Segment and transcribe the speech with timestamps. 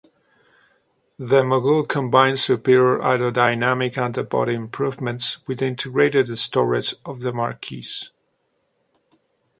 [1.19, 8.09] The Mogul combines superior aerodynamic underbody improvements with the integrated storage of the Marquise.